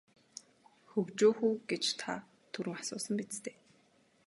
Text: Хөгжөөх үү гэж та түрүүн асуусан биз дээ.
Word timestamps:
Хөгжөөх 0.91 1.37
үү 1.47 1.53
гэж 1.69 1.83
та 1.99 2.13
түрүүн 2.51 2.79
асуусан 2.81 3.13
биз 3.19 3.37
дээ. 3.45 3.57